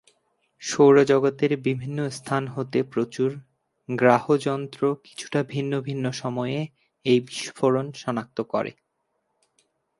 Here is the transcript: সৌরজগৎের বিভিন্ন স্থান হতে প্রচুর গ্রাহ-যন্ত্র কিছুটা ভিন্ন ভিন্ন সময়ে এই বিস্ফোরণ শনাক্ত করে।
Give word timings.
সৌরজগৎের 0.61 1.51
বিভিন্ন 1.57 1.99
স্থান 2.09 2.43
হতে 2.47 2.79
প্রচুর 2.83 3.29
গ্রাহ-যন্ত্র 3.89 4.81
কিছুটা 5.03 5.39
ভিন্ন 5.43 5.73
ভিন্ন 5.81 6.05
সময়ে 6.11 6.59
এই 7.05 7.19
বিস্ফোরণ 7.27 7.85
শনাক্ত 7.93 8.37
করে। 8.53 8.71